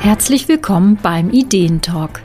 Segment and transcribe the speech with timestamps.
[0.00, 2.22] Herzlich willkommen beim Ideentalk.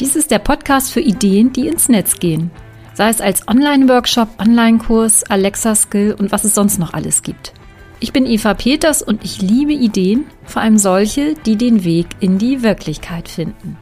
[0.00, 2.50] Dies ist der Podcast für Ideen, die ins Netz gehen.
[2.92, 7.54] Sei es als Online-Workshop, Online-Kurs, Alexa-Skill und was es sonst noch alles gibt.
[8.00, 12.36] Ich bin Eva Peters und ich liebe Ideen, vor allem solche, die den Weg in
[12.36, 13.78] die Wirklichkeit finden.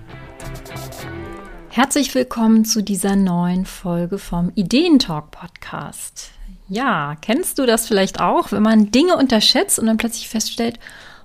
[1.70, 6.30] Herzlich willkommen zu dieser neuen Folge vom Ideentalk Podcast.
[6.68, 10.78] Ja, kennst du das vielleicht auch, wenn man Dinge unterschätzt und dann plötzlich feststellt,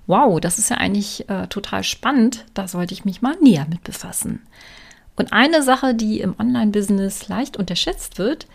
[0.10, 3.84] wow, das ist ja eigentlich äh, total spannend, da sollte ich mich mal näher mit
[3.84, 4.42] befassen.
[5.16, 8.48] Und eine Sache, die im Online-Business leicht unterschätzt wird,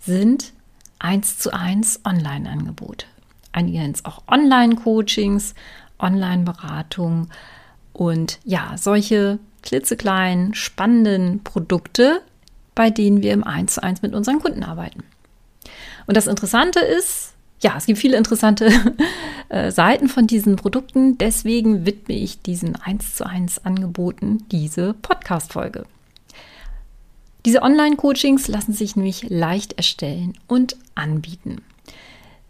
[0.00, 0.54] sind
[0.98, 3.04] eins zu eins Online-Angebote.
[3.52, 5.54] Einige nennen es auch Online-Coachings,
[5.98, 7.28] Online-Beratung
[7.92, 12.22] und ja, solche klitzekleinen, spannenden Produkte,
[12.74, 15.04] bei denen wir im 1 zu 1 mit unseren Kunden arbeiten.
[16.06, 18.70] Und das Interessante ist, ja, es gibt viele interessante
[19.48, 21.16] äh, Seiten von diesen Produkten.
[21.16, 25.84] Deswegen widme ich diesen 1 zu 1 Angeboten diese Podcast-Folge.
[27.44, 31.62] Diese Online-Coachings lassen sich nämlich leicht erstellen und anbieten.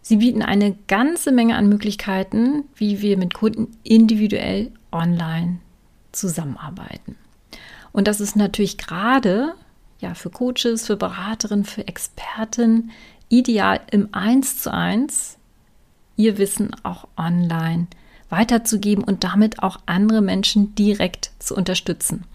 [0.01, 5.59] Sie bieten eine ganze Menge an Möglichkeiten, wie wir mit Kunden individuell online
[6.11, 7.15] zusammenarbeiten.
[7.91, 9.53] Und das ist natürlich gerade
[9.99, 12.91] ja, für Coaches, für Beraterinnen, für Experten
[13.33, 15.37] ideal im Eins zu eins
[16.15, 17.87] ihr Wissen auch online
[18.29, 22.25] weiterzugeben und damit auch andere Menschen direkt zu unterstützen.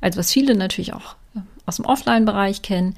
[0.00, 2.96] Also was viele natürlich auch äh, aus dem Offline-Bereich kennen,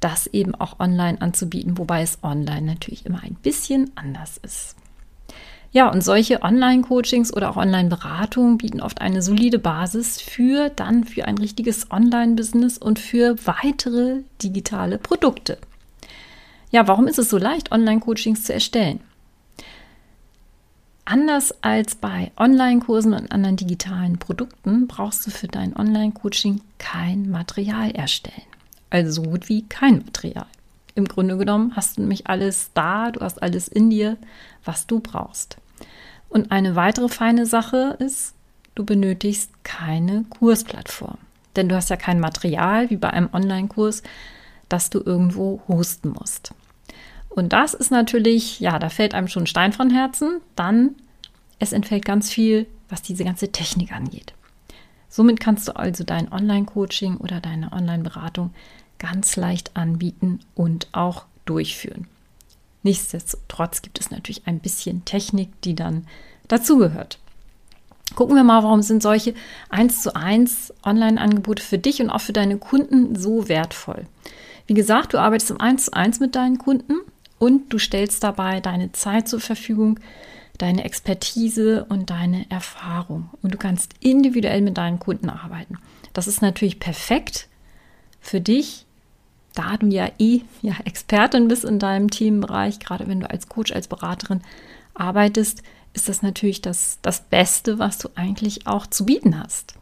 [0.00, 4.76] das eben auch online anzubieten, wobei es online natürlich immer ein bisschen anders ist.
[5.70, 11.26] Ja, und solche Online-Coachings oder auch Online-Beratungen bieten oft eine solide Basis für dann für
[11.26, 15.58] ein richtiges Online-Business und für weitere digitale Produkte.
[16.70, 19.00] Ja, warum ist es so leicht, Online-Coachings zu erstellen?
[21.06, 27.90] Anders als bei Online-Kursen und anderen digitalen Produkten brauchst du für dein Online-Coaching kein Material
[27.92, 28.46] erstellen.
[28.90, 30.46] Also so gut wie kein Material.
[30.94, 34.18] Im Grunde genommen hast du nämlich alles da, du hast alles in dir,
[34.64, 35.56] was du brauchst.
[36.28, 38.34] Und eine weitere feine Sache ist,
[38.74, 41.16] du benötigst keine Kursplattform.
[41.56, 44.02] Denn du hast ja kein Material wie bei einem Online-Kurs,
[44.68, 46.52] das du irgendwo hosten musst.
[47.28, 50.40] Und das ist natürlich, ja, da fällt einem schon ein Stein von Herzen.
[50.56, 50.94] Dann,
[51.58, 54.34] es entfällt ganz viel, was diese ganze Technik angeht.
[55.08, 58.52] Somit kannst du also dein Online-Coaching oder deine Online-Beratung
[58.98, 62.06] ganz leicht anbieten und auch durchführen.
[62.82, 66.06] Nichtsdestotrotz gibt es natürlich ein bisschen Technik, die dann
[66.46, 67.18] dazugehört.
[68.14, 69.34] Gucken wir mal, warum sind solche
[69.68, 74.06] 1 zu 1 Online-Angebote für dich und auch für deine Kunden so wertvoll?
[74.68, 77.00] Wie gesagt, du arbeitest im 1 zu 1 mit deinen Kunden
[77.38, 79.98] und du stellst dabei deine Zeit zur Verfügung,
[80.58, 83.30] deine Expertise und deine Erfahrung.
[83.42, 85.78] Und du kannst individuell mit deinen Kunden arbeiten.
[86.12, 87.48] Das ist natürlich perfekt
[88.20, 88.84] für dich,
[89.54, 93.72] da du ja eh ja, Expertin bist in deinem Themenbereich, gerade wenn du als Coach,
[93.72, 94.42] als Beraterin
[94.92, 95.62] arbeitest,
[95.94, 99.74] ist das natürlich das, das Beste, was du eigentlich auch zu bieten hast.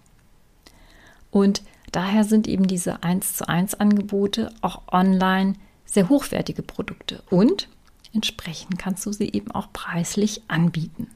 [1.32, 5.54] Und daher sind eben diese 1 zu 1 Angebote auch online
[5.84, 7.68] sehr hochwertige Produkte und
[8.12, 11.08] entsprechend kannst du sie eben auch preislich anbieten.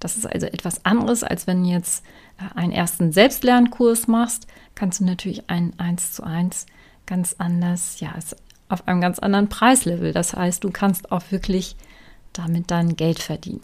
[0.00, 2.04] Das ist also etwas anderes, als wenn du jetzt
[2.38, 6.66] äh, einen ersten Selbstlernkurs machst, kannst du natürlich einen 1 zu 1
[7.06, 8.14] ganz anders, ja,
[8.68, 10.12] auf einem ganz anderen Preislevel.
[10.12, 11.76] Das heißt, du kannst auch wirklich
[12.32, 13.62] damit dann Geld verdienen.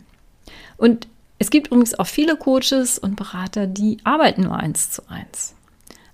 [0.76, 5.54] Und es gibt übrigens auch viele Coaches und Berater, die arbeiten nur 1 zu 1.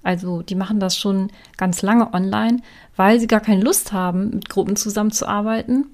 [0.03, 2.61] Also die machen das schon ganz lange online,
[2.97, 5.87] weil sie gar keine Lust haben, mit Gruppen zusammenzuarbeiten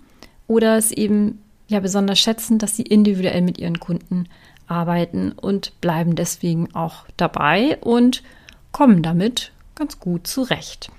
[0.47, 4.27] oder es eben ja besonders schätzen, dass sie individuell mit ihren Kunden
[4.67, 8.23] arbeiten und bleiben deswegen auch dabei und
[8.73, 10.91] kommen damit ganz gut zurecht.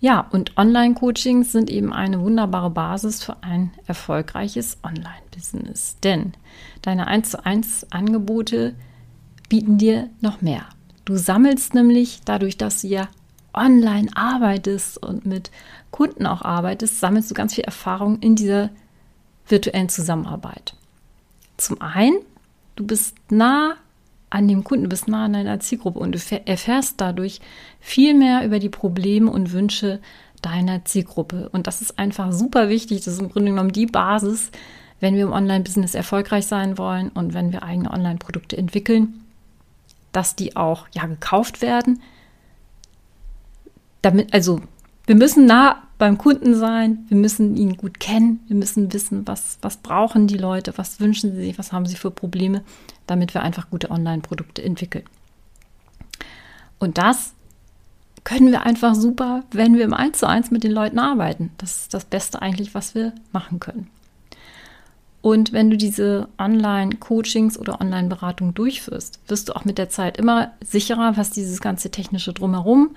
[0.00, 5.96] Ja, und Online-Coachings sind eben eine wunderbare Basis für ein erfolgreiches Online-Business.
[6.04, 6.34] Denn
[6.82, 8.76] deine 1 zu 1 Angebote
[9.48, 10.66] bieten dir noch mehr.
[11.04, 13.08] Du sammelst nämlich dadurch, dass du ja
[13.54, 15.50] online arbeitest und mit
[15.90, 18.70] Kunden auch arbeitest, sammelst du ganz viel Erfahrung in dieser
[19.48, 20.74] virtuellen Zusammenarbeit.
[21.56, 22.18] Zum einen,
[22.76, 23.76] du bist nah
[24.30, 27.40] an dem Kunden, du bist nah an deiner Zielgruppe und du erfährst dadurch
[27.80, 30.00] viel mehr über die Probleme und Wünsche
[30.42, 31.48] deiner Zielgruppe.
[31.50, 32.98] Und das ist einfach super wichtig.
[32.98, 34.50] Das ist im Grunde genommen die Basis,
[35.00, 39.24] wenn wir im Online-Business erfolgreich sein wollen und wenn wir eigene Online-Produkte entwickeln
[40.12, 42.02] dass die auch ja gekauft werden.
[44.02, 44.60] Damit, also
[45.06, 49.58] wir müssen nah beim Kunden sein, wir müssen ihn gut kennen, wir müssen wissen, was,
[49.62, 52.62] was brauchen die Leute, was wünschen sie sich, was haben sie für Probleme,
[53.06, 55.04] damit wir einfach gute Online-Produkte entwickeln.
[56.78, 57.34] Und das
[58.22, 61.50] können wir einfach super, wenn wir im Eins zu eins mit den Leuten arbeiten.
[61.58, 63.88] Das ist das Beste eigentlich, was wir machen können.
[65.20, 70.52] Und wenn du diese Online-Coachings oder Online-Beratung durchführst, wirst du auch mit der Zeit immer
[70.64, 72.96] sicherer, was dieses ganze technische Drumherum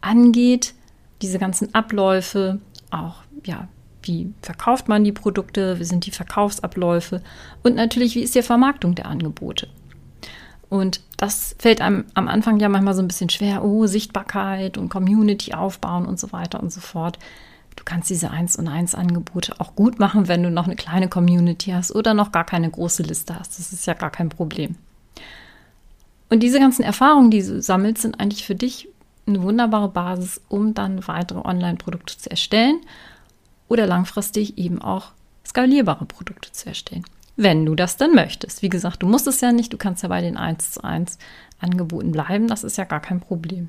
[0.00, 0.74] angeht,
[1.22, 2.60] diese ganzen Abläufe,
[2.90, 3.16] auch
[3.46, 3.68] ja,
[4.02, 7.22] wie verkauft man die Produkte, wie sind die Verkaufsabläufe
[7.62, 9.68] und natürlich, wie ist die Vermarktung der Angebote.
[10.68, 13.62] Und das fällt einem am Anfang ja manchmal so ein bisschen schwer.
[13.62, 17.18] Oh, Sichtbarkeit und Community aufbauen und so weiter und so fort.
[17.76, 21.08] Du kannst diese 1 und 1 Angebote auch gut machen, wenn du noch eine kleine
[21.08, 23.58] Community hast oder noch gar keine große Liste hast.
[23.58, 24.76] Das ist ja gar kein Problem.
[26.28, 28.88] Und diese ganzen Erfahrungen, die du sammelst, sind eigentlich für dich
[29.26, 32.80] eine wunderbare Basis, um dann weitere Online-Produkte zu erstellen
[33.68, 35.12] oder langfristig eben auch
[35.46, 37.04] skalierbare Produkte zu erstellen.
[37.36, 38.62] Wenn du das dann möchtest.
[38.62, 41.18] Wie gesagt, du musst es ja nicht, du kannst ja bei den 1 zu 1
[41.60, 43.68] Angeboten bleiben, das ist ja gar kein Problem.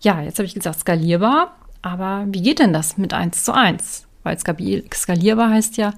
[0.00, 4.06] Ja, jetzt habe ich gesagt, skalierbar, aber wie geht denn das mit 1 zu 1?
[4.22, 5.92] Weil skalierbar heißt ja,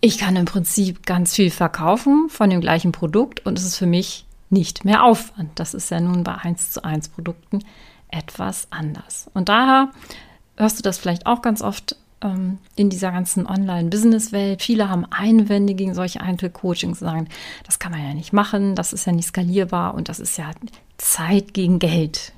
[0.00, 3.86] ich kann im Prinzip ganz viel verkaufen von dem gleichen Produkt und es ist für
[3.86, 5.50] mich nicht mehr Aufwand.
[5.58, 7.60] Das ist ja nun bei 1 zu 1 Produkten
[8.08, 9.30] etwas anders.
[9.34, 9.90] Und daher
[10.56, 14.62] hörst du das vielleicht auch ganz oft ähm, in dieser ganzen Online-Business-Welt.
[14.62, 17.28] Viele haben Einwände gegen solche Einzelcoachings und sagen,
[17.64, 20.50] das kann man ja nicht machen, das ist ja nicht skalierbar und das ist ja
[20.98, 22.32] Zeit gegen Geld.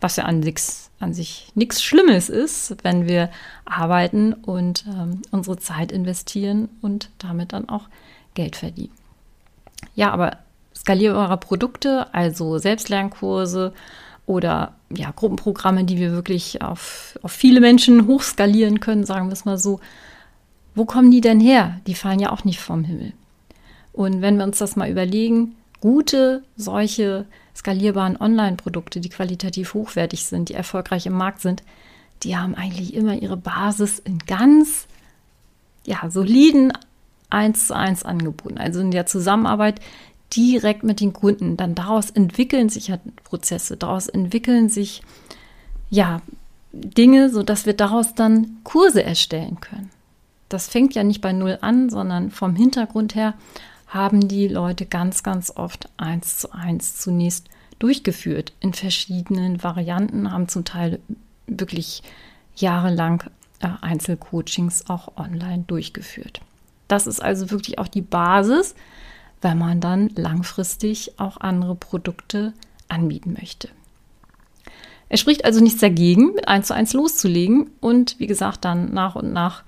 [0.00, 3.30] Was ja an, nix, an sich nichts Schlimmes ist, wenn wir
[3.64, 7.88] arbeiten und ähm, unsere Zeit investieren und damit dann auch
[8.34, 8.92] Geld verdienen.
[9.94, 10.38] Ja, aber
[10.74, 13.72] skalierbare Produkte, also Selbstlernkurse
[14.26, 19.44] oder ja, Gruppenprogramme, die wir wirklich auf, auf viele Menschen hochskalieren können, sagen wir es
[19.44, 19.80] mal so.
[20.74, 21.80] Wo kommen die denn her?
[21.86, 23.12] Die fallen ja auch nicht vom Himmel.
[23.92, 27.26] Und wenn wir uns das mal überlegen, gute solche
[27.58, 31.64] skalierbaren Online-Produkte, die qualitativ hochwertig sind, die erfolgreich im Markt sind,
[32.22, 34.86] die haben eigentlich immer ihre Basis in ganz
[35.84, 36.72] ja, soliden
[37.30, 39.80] 1 zu 1 Angeboten, also in der Zusammenarbeit
[40.34, 41.56] direkt mit den Kunden.
[41.56, 45.02] Dann daraus entwickeln sich ja Prozesse, daraus entwickeln sich
[45.90, 46.20] ja
[46.72, 49.90] Dinge, sodass wir daraus dann Kurse erstellen können.
[50.48, 53.34] Das fängt ja nicht bei Null an, sondern vom Hintergrund her
[53.88, 57.48] haben die Leute ganz, ganz oft eins zu eins zunächst
[57.78, 61.00] durchgeführt in verschiedenen Varianten, haben zum Teil
[61.46, 62.02] wirklich
[62.56, 63.24] jahrelang
[63.60, 66.40] äh, Einzelcoachings auch online durchgeführt.
[66.86, 68.74] Das ist also wirklich auch die Basis,
[69.40, 72.52] wenn man dann langfristig auch andere Produkte
[72.88, 73.68] anbieten möchte.
[75.08, 79.14] Es spricht also nichts dagegen, mit 1 zu 1 loszulegen und wie gesagt dann nach
[79.14, 79.62] und nach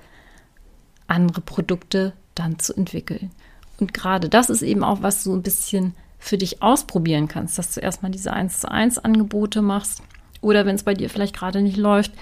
[1.07, 3.31] andere Produkte dann zu entwickeln.
[3.81, 7.75] Und gerade das ist eben auch, was du ein bisschen für dich ausprobieren kannst, dass
[7.75, 10.03] du erstmal diese 1 zu 1 Angebote machst
[10.43, 12.13] oder wenn es bei dir vielleicht gerade nicht läuft,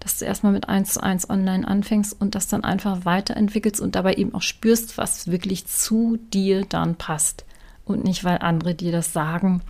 [0.00, 3.94] dass du erstmal mit 1 zu 1 online anfängst und das dann einfach weiterentwickelst und
[3.94, 7.44] dabei eben auch spürst, was wirklich zu dir dann passt.
[7.84, 9.62] Und nicht, weil andere dir das sagen,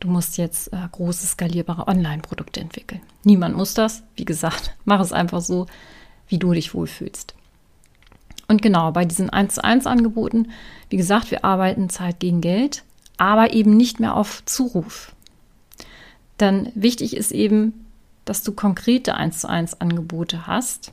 [0.00, 3.00] du musst jetzt äh, große skalierbare Online-Produkte entwickeln.
[3.24, 4.02] Niemand muss das.
[4.16, 5.66] Wie gesagt, mach es einfach so,
[6.28, 7.34] wie du dich wohlfühlst.
[8.50, 10.48] Und genau, bei diesen 1 zu 1 Angeboten,
[10.88, 12.82] wie gesagt, wir arbeiten Zeit gegen Geld,
[13.16, 15.14] aber eben nicht mehr auf Zuruf.
[16.40, 17.86] Denn wichtig ist eben,
[18.24, 20.90] dass du konkrete 1 zu 1 Angebote hast,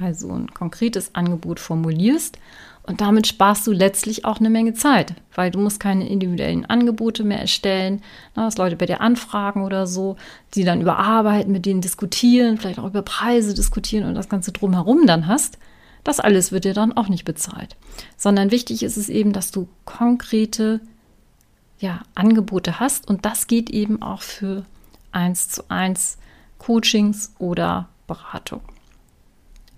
[0.00, 2.38] also ein konkretes Angebot formulierst
[2.84, 7.24] und damit sparst du letztlich auch eine Menge Zeit, weil du musst keine individuellen Angebote
[7.24, 8.02] mehr erstellen,
[8.36, 10.14] na, dass Leute bei dir anfragen oder so,
[10.54, 15.08] die dann überarbeiten, mit denen diskutieren, vielleicht auch über Preise diskutieren und das Ganze drumherum
[15.08, 15.58] dann hast.
[16.04, 17.76] Das alles wird dir dann auch nicht bezahlt,
[18.16, 20.80] sondern wichtig ist es eben, dass du konkrete
[21.78, 24.64] ja, Angebote hast und das geht eben auch für
[25.12, 26.18] 1 zu 1
[26.58, 28.60] Coachings oder Beratung.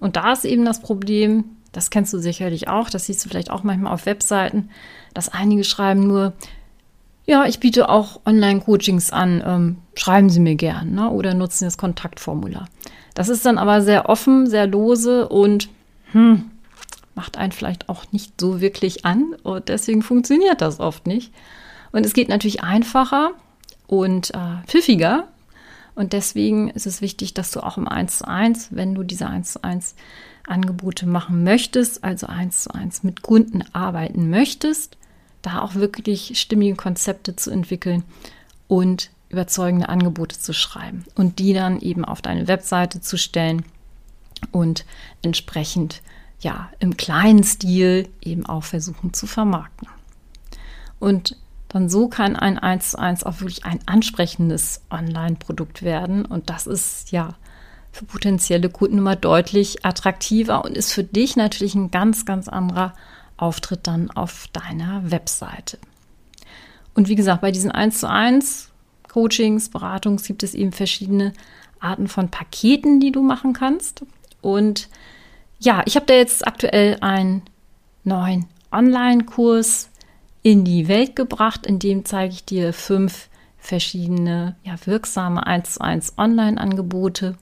[0.00, 3.50] Und da ist eben das Problem, das kennst du sicherlich auch, das siehst du vielleicht
[3.50, 4.69] auch manchmal auf Webseiten,
[5.14, 6.33] dass einige schreiben nur,
[7.25, 11.09] ja, ich biete auch Online-Coachings an, ähm, schreiben Sie mir gern ne?
[11.11, 12.69] oder nutzen das Kontaktformular.
[13.14, 15.69] Das ist dann aber sehr offen, sehr lose und
[16.12, 16.50] hm,
[17.14, 21.33] macht einen vielleicht auch nicht so wirklich an und deswegen funktioniert das oft nicht.
[21.92, 23.33] Und es geht natürlich einfacher
[23.87, 25.28] und äh, pfiffiger,
[25.95, 29.26] und deswegen ist es wichtig, dass du auch im 1 zu 1, wenn du diese
[29.26, 29.95] 1 zu 1
[30.47, 34.97] Angebote machen möchtest, also 1 zu 1 mit Kunden arbeiten möchtest,
[35.42, 38.04] da auch wirklich stimmige Konzepte zu entwickeln
[38.69, 43.64] und überzeugende Angebote zu schreiben und die dann eben auf deine Webseite zu stellen
[44.51, 44.85] und
[45.23, 46.03] entsprechend
[46.41, 49.89] ja im kleinen Stil eben auch versuchen zu vermarkten.
[50.99, 51.37] Und
[51.69, 56.25] dann so kann ein 1 zu 1 auch wirklich ein ansprechendes Online-Produkt werden.
[56.25, 57.35] Und das ist ja
[57.93, 62.95] für potenzielle Kunden immer deutlich attraktiver und ist für dich natürlich ein ganz, ganz anderer
[63.37, 65.79] Auftritt dann auf deiner Webseite.
[66.95, 68.71] Und wie gesagt, bei diesen 1 zu 1
[69.09, 71.33] Coachings, Beratungs gibt es eben verschiedene
[71.81, 74.05] Arten von Paketen, die du machen kannst.
[74.43, 74.89] Und
[75.59, 77.43] ja, ich habe da jetzt aktuell einen
[78.05, 79.89] neuen Online-Kurs
[80.43, 81.67] in die Welt gebracht.
[81.67, 87.37] In dem zeige ich dir fünf verschiedene, ja, wirksame 1 zu 1 Online-Angebote,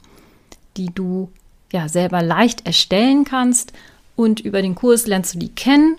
[0.76, 1.33] die du
[1.73, 3.73] ja selber leicht erstellen kannst.
[4.16, 5.97] Und über den Kurs lernst du die kennen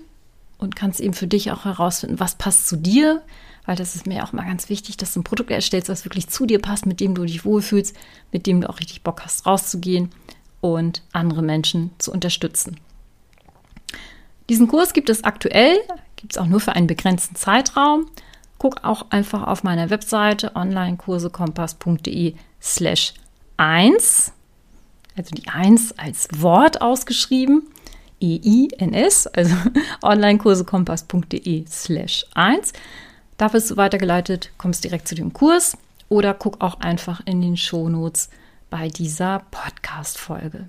[0.59, 3.23] und kannst eben für dich auch herausfinden, was passt zu dir,
[3.65, 6.27] weil das ist mir auch mal ganz wichtig, dass du ein Produkt erstellst, was wirklich
[6.27, 7.95] zu dir passt, mit dem du dich wohlfühlst,
[8.31, 10.11] mit dem du auch richtig Bock hast, rauszugehen
[10.61, 12.79] und andere Menschen zu unterstützen.
[14.49, 15.77] Diesen Kurs gibt es aktuell,
[16.15, 18.07] gibt es auch nur für einen begrenzten Zeitraum.
[18.57, 23.13] Guck auch einfach auf meiner Webseite onlinekursekompass.de slash
[23.57, 24.31] 1,
[25.17, 27.63] also die 1 als Wort ausgeschrieben,
[28.19, 29.55] E-I-N-S, also
[30.03, 32.73] onlinekursekompass.de slash 1.
[33.37, 35.75] Da wirst du weitergeleitet, kommst direkt zu dem Kurs
[36.09, 38.29] oder guck auch einfach in den Shownotes
[38.71, 40.65] bei dieser Podcast-Folge.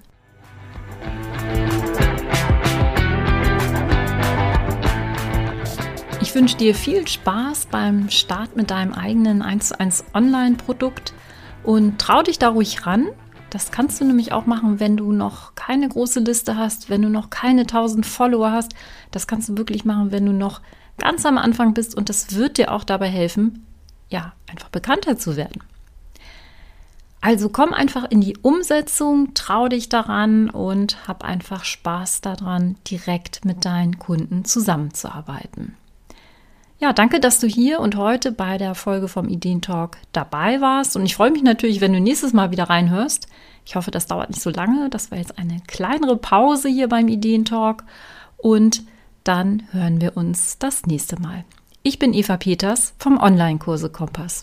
[6.20, 11.14] Ich wünsche dir viel Spaß beim Start mit deinem eigenen 1 zu 1 Online-Produkt
[11.62, 13.06] und trau dich da ruhig ran.
[13.50, 17.08] Das kannst du nämlich auch machen, wenn du noch keine große Liste hast, wenn du
[17.08, 18.74] noch keine 1000 Follower hast.
[19.12, 20.60] Das kannst du wirklich machen, wenn du noch
[20.98, 23.64] ganz am Anfang bist und das wird dir auch dabei helfen,
[24.08, 25.62] ja, einfach bekannter zu werden.
[27.22, 33.44] Also komm einfach in die Umsetzung, trau dich daran und hab einfach Spaß daran, direkt
[33.44, 35.76] mit deinen Kunden zusammenzuarbeiten.
[36.80, 40.96] Ja, danke, dass du hier und heute bei der Folge vom Ideentalk dabei warst.
[40.96, 43.28] Und ich freue mich natürlich, wenn du nächstes Mal wieder reinhörst.
[43.64, 44.90] Ich hoffe, das dauert nicht so lange.
[44.90, 47.84] Das war jetzt eine kleinere Pause hier beim Ideentalk.
[48.36, 48.82] Und
[49.22, 51.44] dann hören wir uns das nächste Mal.
[51.84, 54.42] Ich bin Eva Peters vom Online-Kurse Kompass.